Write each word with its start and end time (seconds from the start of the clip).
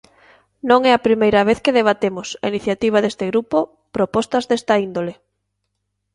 Non 0.69 0.81
é 0.89 0.91
a 0.95 1.03
primeira 1.07 1.41
vez 1.49 1.57
que 1.63 1.75
debatemos, 1.79 2.27
a 2.43 2.45
iniciativa 2.53 2.97
deste 3.01 3.25
grupo, 3.31 3.57
propostas 3.95 4.43
desta 4.49 4.75
índole. 4.87 5.13